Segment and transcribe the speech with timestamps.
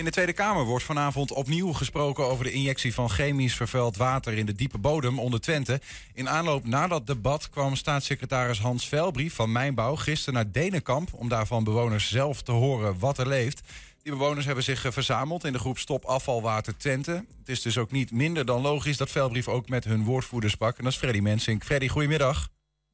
[0.00, 4.32] In de Tweede Kamer wordt vanavond opnieuw gesproken over de injectie van chemisch vervuild water
[4.32, 5.80] in de diepe bodem onder Twente.
[6.14, 11.28] In aanloop na dat debat kwam staatssecretaris Hans Velbrief van Mijnbouw gisteren naar Denenkamp om
[11.28, 13.60] daar van bewoners zelf te horen wat er leeft.
[14.02, 17.24] Die bewoners hebben zich verzameld in de groep Stop Afvalwater Twente.
[17.38, 20.78] Het is dus ook niet minder dan logisch dat Velbrief ook met hun woordvoerder sprak.
[20.78, 21.64] En dat is Freddy Mensink.
[21.64, 22.48] Freddy, goedemiddag.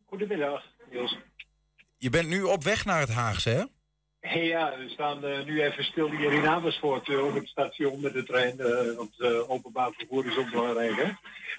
[0.06, 1.18] Goedemiddag, Niels.
[1.96, 3.64] Je bent nu op weg naar het Haagse, hè?
[4.52, 8.12] Ja, we staan uh, nu even stil hier in Amersfoort uh, op het station met
[8.12, 8.54] de trein.
[8.58, 10.96] Uh, want openbaar vervoer is ook belangrijk.
[10.96, 11.10] Hè?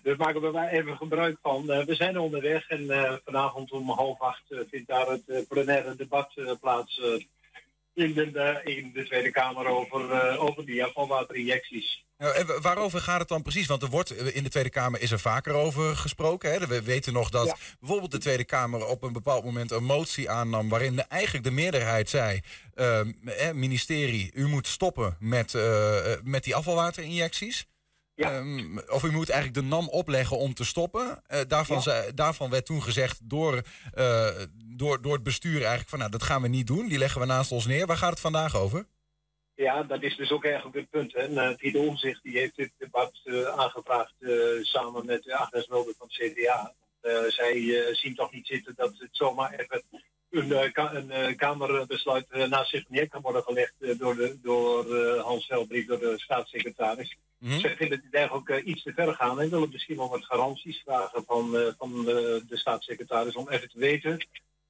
[0.04, 1.66] Dus maken we daar even gebruik van.
[1.66, 7.02] we zijn onderweg en vanavond om half acht vindt daar het plenaire debat plaats
[7.98, 12.06] in de, in de Tweede Kamer over, over die afvalwaterinjecties.
[12.18, 13.68] Nou, waarover gaat het dan precies?
[13.68, 16.52] Want er wordt in de Tweede Kamer is er vaker over gesproken.
[16.52, 16.68] Hè?
[16.68, 20.70] We weten nog dat bijvoorbeeld de Tweede Kamer op een bepaald moment een motie aannam.
[20.70, 22.42] waarin de, eigenlijk de meerderheid zei:
[22.76, 23.02] uh,
[23.54, 27.66] ministerie, u moet stoppen met, uh, met die afvalwaterinjecties.
[28.18, 28.38] Ja.
[28.38, 31.24] Um, of u moet eigenlijk de NAM opleggen om te stoppen.
[31.30, 32.12] Uh, daarvan, ja.
[32.16, 33.62] daarvan werd toen gezegd door,
[33.96, 34.28] uh,
[34.64, 36.88] door, door het bestuur eigenlijk van nou dat gaan we niet doen.
[36.88, 37.86] Die leggen we naast ons neer.
[37.86, 38.86] Waar gaat het vandaag over?
[39.56, 41.14] Ja, dat is dus ook eigenlijk het punt.
[41.14, 41.56] Hè.
[41.60, 44.16] Uh, Omzicht die heeft dit debat uh, aangevraagd
[44.62, 46.74] samen met Agnes Mulder van het CDA.
[47.28, 49.84] zij zien toch niet zitten dat het zomaar even
[50.30, 55.88] een, ka een Kamerbesluit naast zich neer kan worden gelegd door, de, door Hans Velbrief,
[55.88, 57.18] door de staatssecretaris.
[57.38, 57.60] Mm -hmm.
[57.60, 61.24] Ze vinden het eigenlijk iets te ver gaan en willen misschien wel wat garanties vragen
[61.26, 64.26] van, van de staatssecretaris om even te weten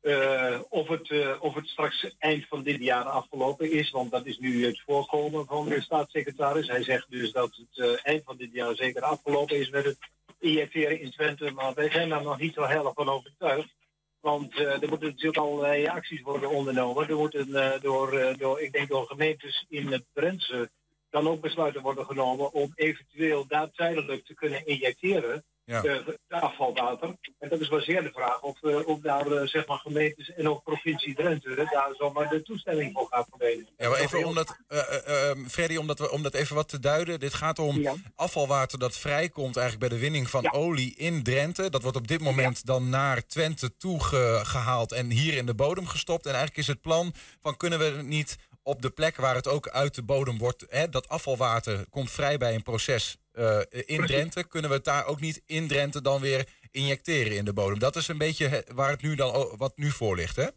[0.08, 4.26] uh, of, het, uh, of het straks eind van dit jaar afgelopen is, want dat
[4.26, 6.68] is nu het voorkomen van de staatssecretaris.
[6.68, 9.98] Hij zegt dus dat het uh, eind van dit jaar zeker afgelopen is met het
[10.40, 13.76] injecteren in Twente, maar wij zijn daar nog niet zo heel van overtuigd.
[14.20, 17.10] Want er moeten natuurlijk allerlei acties worden ondernomen.
[17.10, 17.52] Er moeten
[17.82, 20.70] door, door, ik denk door gemeentes in het Drentse
[21.10, 25.82] dan ook besluiten worden genomen om eventueel daar tijdelijk te kunnen injecteren ja.
[25.82, 27.16] de, de, afvalwater.
[27.40, 30.34] En dat is wel zeer de vraag of, uh, of daar uh, zeg maar gemeentes
[30.34, 33.68] en ook provincie Drenthe daar zomaar de toestemming voor gaat verlenen.
[33.78, 37.20] Ja, maar even om dat, uh, Freddy, om dat, om dat even wat te duiden.
[37.20, 37.94] Dit gaat om ja.
[38.16, 40.50] afvalwater dat vrijkomt eigenlijk bij de winning van ja.
[40.50, 41.70] olie in Drenthe.
[41.70, 44.04] Dat wordt op dit moment dan naar Twente toe
[44.44, 46.26] gehaald en hier in de bodem gestopt.
[46.26, 49.70] En eigenlijk is het plan van kunnen we niet op de plek waar het ook
[49.70, 54.48] uit de bodem wordt, hè, dat afvalwater komt vrij bij een proces uh, in Drenthe.
[54.48, 57.80] Kunnen we het daar ook niet in Drenthe dan weer injecteren in de bodem?
[57.80, 60.48] Dat is een beetje waar het nu dan wat nu voor ligt, hè?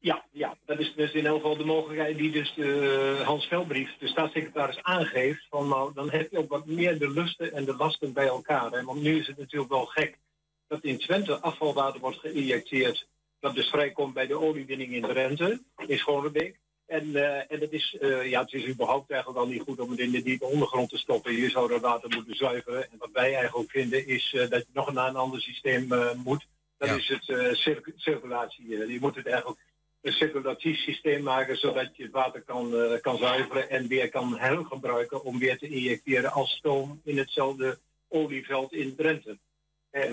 [0.00, 3.90] Ja, ja, dat is dus in elk geval de mogelijkheid die dus de Hans Velbrief,
[3.98, 5.46] de staatssecretaris, aangeeft.
[5.50, 8.70] Van nou, dan heb je ook wat meer de lusten en de lasten bij elkaar.
[8.70, 8.82] Hè?
[8.82, 10.18] Want nu is het natuurlijk wel gek
[10.66, 13.06] dat in Twente afvalwater wordt geïnjecteerd.
[13.40, 16.58] Dat dus vrijkomt bij de oliewinning in Drenthe, in Schonebeek.
[16.88, 19.90] En, uh, en het, is, uh, ja, het is überhaupt eigenlijk al niet goed om
[19.90, 21.32] het in de diepe ondergrond te stoppen.
[21.32, 22.90] Je zou dat water moeten zuiveren.
[22.90, 25.88] En wat wij eigenlijk vinden is uh, dat je nog naar een ander systeem
[26.24, 26.46] moet.
[26.78, 26.94] Dat ja.
[26.94, 28.68] is het circ circulatie.
[28.68, 29.60] je moet het eigenlijk
[30.02, 35.24] een circulatief systeem maken zodat je het water kan, kan zuiveren en weer kan hergebruiken
[35.24, 37.78] om weer te injecteren als stoom in hetzelfde
[38.08, 39.38] olieveld in Drenthe.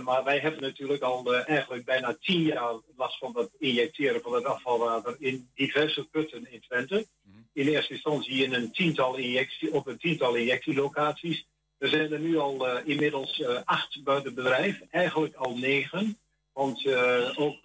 [0.03, 4.33] Maar wij hebben natuurlijk al uh, eigenlijk bijna tien jaar last van het injecteren van
[4.33, 7.07] het afvalwater in diverse putten in Twente.
[7.23, 7.47] Mm.
[7.53, 11.47] In eerste instantie in een tiental injectie, op een tiental injectielocaties.
[11.77, 16.17] Er zijn er nu al uh, inmiddels uh, acht buiten bedrijf, eigenlijk al negen.
[16.53, 16.87] Want
[17.35, 17.57] ook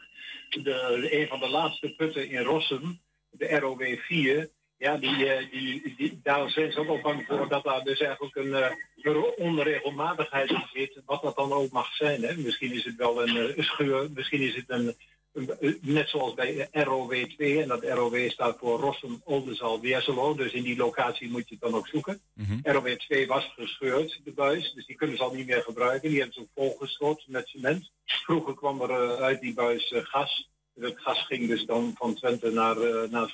[0.48, 5.94] de, een van de laatste putten in Rossum, de ROW 4, ja, die, uh, die,
[5.96, 9.34] die, daar zijn ze ook wel bang voor dat daar dus eigenlijk een, uh, een
[9.36, 11.02] onregelmatigheid in zit.
[11.06, 12.22] Wat dat dan ook mag zijn.
[12.22, 12.36] Hè.
[12.36, 14.94] Misschien is het wel een, uh, scheur, misschien is het een,
[15.32, 17.36] een, net zoals bij ROW2.
[17.36, 20.34] En dat ROW staat voor Rossum, Oldenzaal, Weerselo.
[20.34, 22.20] Dus in die locatie moet je het dan ook zoeken.
[22.34, 22.60] Mm -hmm.
[22.62, 24.72] ROW2 was gescheurd, de buis.
[24.72, 26.08] Dus die kunnen ze al niet meer gebruiken.
[26.08, 27.92] Die hebben ze ook volgestort met cement.
[28.04, 30.50] Vroeger kwam er uit die buis gas.
[30.74, 32.76] Het gas ging dus dan van Twente naar,
[33.10, 33.32] naar.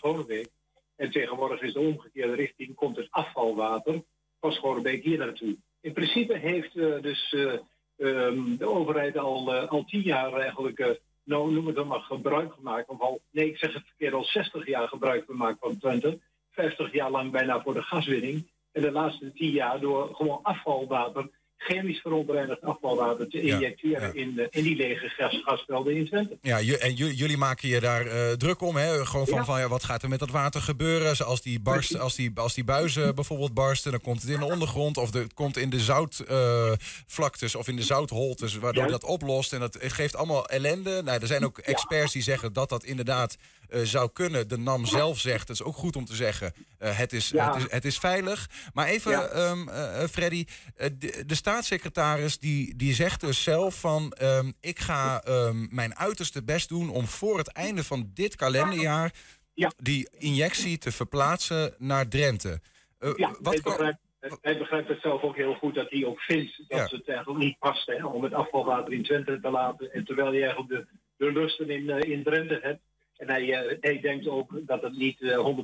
[0.97, 4.03] En tegenwoordig is de omgekeerde richting, komt het afvalwater
[4.41, 5.57] van Schoorbeek hier naartoe.
[5.81, 7.53] In principe heeft uh, dus uh,
[7.97, 12.53] um, de overheid al, uh, al tien jaar eigenlijk, nou noem het dan maar, gebruik
[12.53, 12.89] gemaakt.
[12.89, 16.19] Of al, nee, ik zeg het verkeerd, al 60 jaar gebruik gemaakt van Twente.
[16.51, 18.51] 50 jaar lang bijna voor de gaswinning.
[18.73, 24.63] En de laatste tien jaar door gewoon afvalwater chemisch verontreinigd afvalwater te injecteren In, in
[24.63, 26.39] die lege gas, gasvelden in Twente.
[26.41, 29.07] Ja, en jullie maken je daar uh, druk om, hè?
[29.07, 31.27] Gewoon van, van ja, wat gaat er met dat water gebeuren?
[31.27, 34.45] Als die, barst, als die, als die buizen bijvoorbeeld barsten, dan komt het in de
[34.53, 39.05] ondergrond of de, het komt in de zoutvlaktes uh, of in de zoutholtes, waardoor dat
[39.05, 39.53] oplost.
[39.53, 41.03] En dat geeft allemaal ellende.
[41.03, 43.37] Nou, er zijn ook experts die zeggen dat dat inderdaad
[43.71, 44.49] uh, zou kunnen.
[44.49, 46.53] De NAM zelf zegt, dat is ook goed om te zeggen,
[46.83, 48.49] uh, het, is, het, is, het is veilig.
[48.73, 49.51] Maar even, ja.
[49.51, 54.17] um, uh, Freddy, de, de, staatssecretaris die, die zegt dus zelf van...
[54.23, 59.13] Um, ik ga um, mijn uiterste best doen om voor het einde van dit kalenderjaar...
[59.55, 59.73] Ja.
[59.77, 62.61] die injectie te verplaatsen naar Drenthe.
[63.41, 63.95] wat
[64.41, 66.97] hij begrijpt het zelf ook heel goed dat hij ook vindt dat ja.
[66.97, 69.93] het eigenlijk niet past hè, om het afvalwater in Twente te laten.
[69.93, 70.87] En terwijl je eigenlijk de,
[71.17, 72.81] de lusten in, in Drenthe hebt.
[73.17, 75.55] En hij, uh, hij denkt ook dat het niet uh,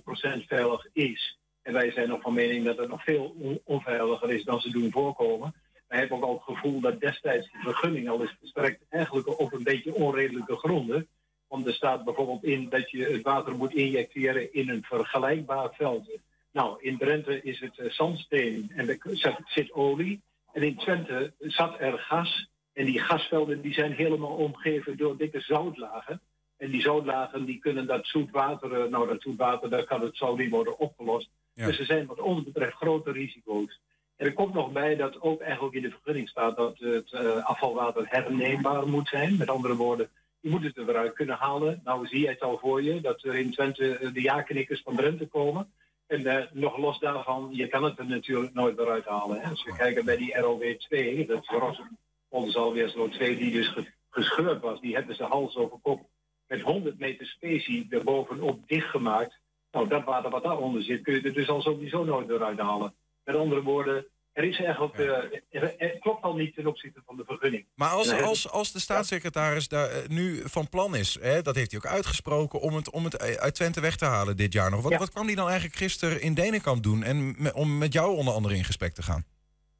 [0.40, 1.38] 100% veilig is.
[1.62, 4.70] En wij zijn nog van mening dat het nog veel on onveiliger is dan ze
[4.70, 5.54] doen voorkomen.
[5.88, 9.52] Wij hebben ook al het gevoel dat destijds de vergunning al is verstrekt eigenlijk op
[9.52, 11.08] een beetje onredelijke gronden.
[11.48, 16.18] Want er staat bijvoorbeeld in dat je het water moet injecteren in een vergelijkbaar veld.
[16.52, 18.98] Nou, in Drenthe is het uh, zandsteen en er
[19.44, 20.22] zit olie.
[20.52, 22.50] En in Twente zat er gas.
[22.72, 26.20] En die gasvelden die zijn helemaal omgeven door dikke zoutlagen.
[26.62, 30.36] En die zoutlagen die kunnen dat zoetwater, uh, nou dat zoetwater, daar kan het zo
[30.36, 31.30] niet worden opgelost.
[31.54, 31.66] Ja.
[31.66, 33.80] Dus er zijn wat ons betreft grote risico's.
[34.16, 37.44] En er komt nog bij dat ook eigenlijk in de vergunning staat dat het uh,
[37.44, 39.36] afvalwater herneembaar moet zijn.
[39.36, 40.08] Met andere woorden,
[40.40, 41.80] je moet het er weer uit kunnen halen.
[41.84, 45.26] Nou zie je het al voor je, dat er in Twente de ja-knikkers van Drenthe
[45.26, 45.72] komen.
[46.06, 49.40] En uh, nog los daarvan, je kan het er natuurlijk nooit weer uithalen.
[49.40, 49.48] Hè.
[49.48, 51.80] Als we kijken bij die ROW 2, dat was
[52.28, 53.74] onze alweer 2 die dus
[54.10, 56.10] gescheurd was, die hebben ze hals over kop
[56.46, 59.40] met 100 meter specie erbovenop dichtgemaakt.
[59.70, 62.94] Nou, dat water wat daaronder zit, kun je er dus al sowieso nooit weer uithalen.
[63.24, 67.24] Met andere woorden, er is eigenlijk, uh, er, klopt al niet ten opzichte van de
[67.24, 67.66] vergunning.
[67.74, 71.70] Maar als, als, als de staatssecretaris daar uh, nu van plan is, hè, dat heeft
[71.70, 74.82] hij ook uitgesproken, om het, om het uit Twente weg te halen dit jaar nog.
[74.82, 74.98] Wat, ja.
[74.98, 78.56] wat kwam hij dan eigenlijk gisteren in Denenkamp doen en om met jou onder andere
[78.56, 79.24] in gesprek te gaan?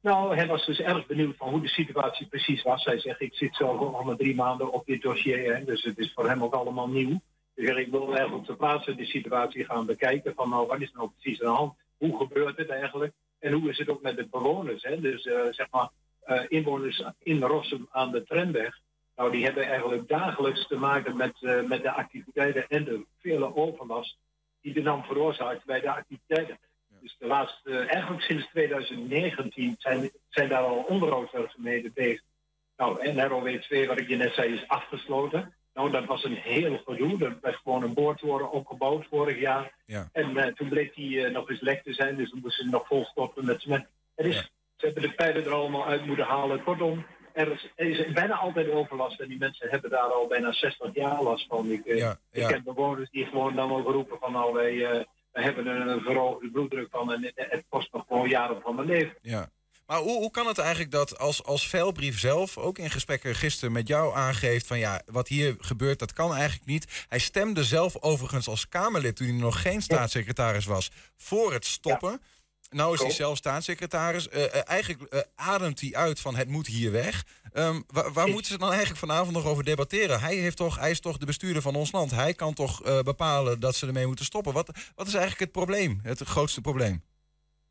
[0.03, 2.85] Nou, hij was dus erg benieuwd van hoe de situatie precies was.
[2.85, 6.13] Hij zegt, ik zit zo al drie maanden op dit dossier, hè, dus het is
[6.13, 7.21] voor hem ook allemaal nieuw.
[7.55, 11.09] Dus ik wil eigenlijk op plaatsen de situatie gaan bekijken van nou, wat is nou
[11.09, 11.73] precies aan de hand?
[11.97, 13.13] Hoe gebeurt het eigenlijk?
[13.39, 14.83] En hoe is het ook met de bewoners?
[14.83, 14.99] Hè?
[14.99, 15.89] Dus uh, zeg maar,
[16.27, 18.79] uh, inwoners in Rossum aan de Trendweg.
[19.15, 23.55] Nou, die hebben eigenlijk dagelijks te maken met, uh, met de activiteiten en de vele
[23.55, 24.17] overlast
[24.61, 26.57] die de NAM veroorzaakt bij de activiteiten.
[27.03, 32.21] Dus de laatste, eigenlijk sinds 2019 zijn, zijn daar al onderhoudswerkzaamheden bezig.
[32.77, 35.53] Nou, en ROW 2, wat ik je net zei, is afgesloten.
[35.73, 37.25] Nou, dat was een heel gedoe.
[37.25, 39.73] Er werd gewoon een boordtoren opgebouwd vorig jaar.
[39.85, 40.09] Ja.
[40.11, 42.87] En uh, toen bleek die uh, nog eens lek te zijn, dus we moesten nog
[42.87, 43.85] volstoppen met cement.
[44.15, 44.41] Er is, ja.
[44.75, 46.63] Ze hebben de pijlen er allemaal uit moeten halen.
[46.63, 49.19] Kortom, er is, er is, bijna altijd overlast.
[49.19, 51.71] En die mensen hebben daar al bijna 60 jaar last van.
[51.71, 55.05] Ik, ja, ik ken bewoners die gewoon dan ook roepen van nou, wij, wij
[55.41, 59.17] hebben een verhoogde bloeddruk van en het, kost nog gewoon jaren van mijn leven.
[59.21, 59.49] Ja.
[59.87, 63.73] Maar hoe, hoe kan het eigenlijk dat als, als Veilbrief zelf, ook in gesprekken gisteren
[63.73, 67.05] met jou aangeeft van ja, wat hier gebeurt, dat kan eigenlijk niet.
[67.09, 72.11] Hij stemde zelf overigens als Kamerlid toen hij nog geen staatssecretaris was voor het stoppen.
[72.11, 72.19] Ja.
[72.73, 74.27] Nou is hij zelf staatssecretaris.
[74.27, 77.23] Uh, uh, eigenlijk uh, ademt hij uit van het moet hier weg.
[77.53, 80.19] Um, waar, waar moeten ze dan eigenlijk vanavond nog over debatteren?
[80.19, 82.11] Hij, heeft toch, hij is toch de bestuurder van ons land.
[82.11, 84.53] Hij kan toch bepalen dat ze ermee moeten stoppen.
[84.53, 87.03] Wat, wat is eigenlijk het probleem, het grootste probleem?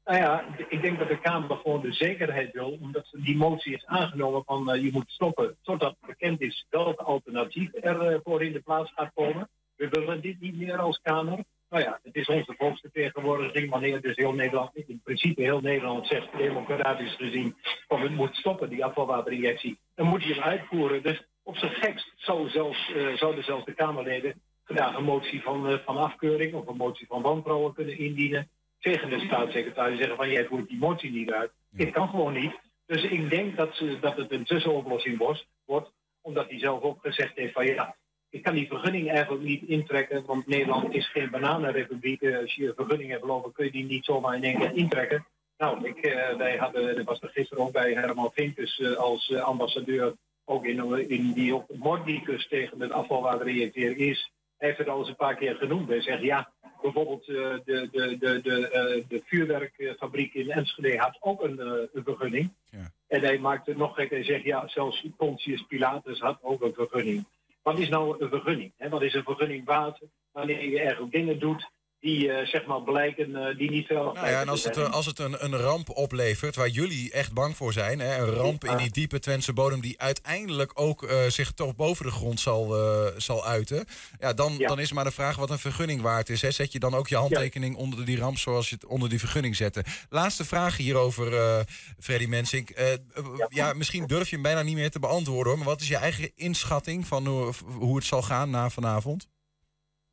[0.04, 3.86] Nou ja, ik denk dat de Kamer gewoon de zekerheid wil, omdat die motie is
[3.86, 8.52] aangenomen van uh, je moet stoppen totdat bekend is welk alternatief er uh, voor in
[8.52, 9.48] de plaats gaat komen.
[9.76, 11.44] We willen dit niet meer als Kamer.
[11.72, 16.36] Nou ja, het is onze volksvertegenwoordiging wanneer dus heel Nederland, in principe heel Nederland zegt,
[16.36, 17.56] democratisch gezien,
[17.88, 19.78] van het moet stoppen, die afvalwaterinjectie.
[19.94, 21.02] Dan moet je hem uitvoeren.
[21.02, 25.80] Dus op zijn gekst zou zelfs, uh, zouden zelfs de Kamerleden vandaag een motie van,
[25.84, 28.48] van afkeuring of een motie van wantrouwen kunnen indienen
[28.80, 31.50] tegen de staatssecretaris zeggen van jij voert die motie niet uit.
[31.70, 32.58] Dit kan gewoon niet.
[32.86, 37.00] Dus ik denk dat, ze, dat het een tussenoplossing wordt, wordt, omdat hij zelf ook
[37.00, 37.96] gezegd heeft van ja,
[38.32, 42.22] ik kan die vergunning eigenlijk niet intrekken, want Nederland is geen bananenrepubliek.
[42.22, 45.26] Als je een vergunning hebt lopen, kun je die niet zomaar in één keer intrekken.
[45.58, 49.28] Nou, ik, uh, wij hadden, dat was er gisteren ook bij Herman Vinkus uh, als
[49.28, 54.32] uh, ambassadeur, ook in, in die op Mordicus tegen het afvalwater reageren is.
[54.56, 55.88] Hij heeft het al eens een paar keer genoemd.
[55.88, 61.60] Hij zegt ja, bijvoorbeeld de, de, de, de, de vuurwerkfabriek in Enschede had ook een,
[61.92, 62.52] een vergunning.
[62.70, 62.90] Ja.
[63.08, 64.16] En hij maakt het nog gekker.
[64.16, 67.24] Hij zegt ja, zelfs Pontius Pilatus had ook een vergunning.
[67.62, 68.72] Wat is nou een vergunning?
[68.76, 68.88] Hè?
[68.88, 70.02] Wat is een vergunning waard?
[70.32, 71.70] Wanneer je ergens dingen doet
[72.02, 74.12] die uh, zeg maar blijken uh, die niet veel.
[74.12, 77.56] Nou ja, en als het, als het een, een ramp oplevert waar jullie echt bang
[77.56, 81.74] voor zijn, hè, een ramp in die diepe Twentse bodem die uiteindelijk ook zich toch
[81.74, 82.76] boven de grond zal,
[83.16, 83.84] zal uiten,
[84.18, 86.42] ja, dan, dan is maar de vraag wat een vergunning waard is.
[86.42, 86.50] Hè.
[86.50, 87.80] Zet je dan ook je handtekening ja.
[87.82, 89.84] onder die ramp zoals je het onder die vergunning zette?
[90.08, 91.64] Laatste vraag hierover,
[91.98, 92.70] Freddy Mensink.
[92.78, 93.46] Ja.
[93.48, 93.72] ja.
[93.72, 96.32] misschien durf je hem bijna niet meer te beantwoorden hoor, maar wat is je eigen
[96.34, 99.31] inschatting van hoe, hoe het zal gaan na vanavond?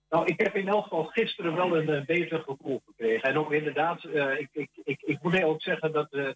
[0.09, 3.29] Nou, ik heb in elk geval gisteren wel een, een beter gevoel gekregen.
[3.29, 6.29] En ook inderdaad, uh, ik, ik, ik, ik moet ook zeggen dat uh,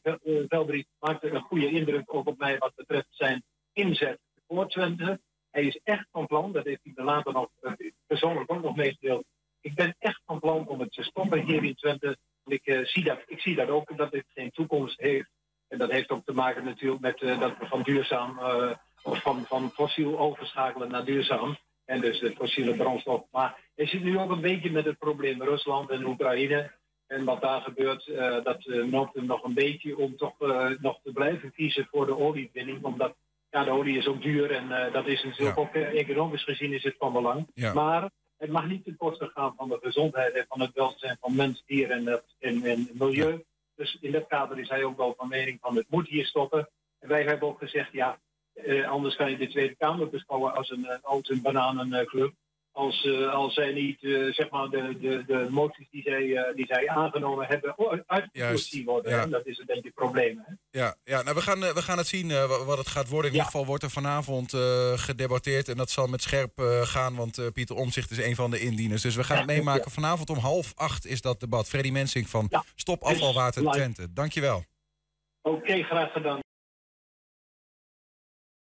[0.47, 5.19] Veldriet maakte een goede indruk ook op mij wat betreft zijn inzet voor Twente.
[5.49, 7.49] Hij is echt van plan, dat heeft hij me later nog
[8.07, 9.25] persoonlijk ook nog meegedeeld.
[9.61, 12.17] Ik ben echt van plan om het te stoppen hier in Twente.
[12.45, 15.29] Ik, zie, dat, ik zie dat ook, dat dit geen toekomst heeft.
[15.67, 18.39] En dat heeft ook te maken natuurlijk met dat we van duurzaam,
[19.03, 21.57] of van, van fossiel overschakelen naar duurzaam.
[21.85, 23.23] En dus de fossiele brandstof.
[23.31, 26.71] Maar je zit nu ook een beetje met het probleem Rusland en Oekraïne.
[27.07, 30.69] En wat daar gebeurt, uh, dat uh, noopt hem nog een beetje om toch uh,
[30.79, 32.83] nog te blijven kiezen voor de oliewinning.
[32.83, 33.15] Omdat
[33.49, 35.61] ja, de olie is ook duur en dat is natuurlijk ja.
[35.61, 37.47] ook economisch gezien is het van belang.
[37.53, 37.73] Ja.
[37.73, 41.35] Maar het mag niet ten koste gaan van de gezondheid en van het welzijn van
[41.35, 43.31] mens, dier en, het, en, en milieu.
[43.31, 43.41] Ja.
[43.75, 46.69] Dus in dat kader is hij ook wel van mening van het moet hier stoppen.
[46.99, 48.19] En wij hebben ook gezegd, ja,
[48.55, 52.33] uh, anders kan je de Tweede Kamer beschouwen als een, als een bananenclub.
[52.75, 56.65] Als, uh, als zij niet uh, zeg maar de, de, de moties die zij, die
[56.65, 59.11] zij aangenomen hebben uitgevoerd zien worden.
[59.11, 59.25] Ja.
[59.25, 60.43] Dat is een beetje het probleem.
[60.45, 60.79] Hè?
[60.79, 63.31] Ja, ja nou, we, gaan, we gaan het zien wat het gaat worden.
[63.31, 63.43] In ja.
[63.43, 64.53] ieder geval wordt er vanavond
[64.95, 65.69] gedebatteerd.
[65.69, 66.51] En dat zal met scherp
[66.83, 69.01] gaan, want Pieter Omzicht is een van de indieners.
[69.01, 69.91] Dus we gaan het meemaken.
[69.91, 71.67] Vanavond om half acht is dat debat.
[71.67, 74.13] Freddy Mensing van Stop Afvalwater Twente.
[74.13, 74.63] Dankjewel.
[75.41, 76.39] Oké, okay, graag gedaan.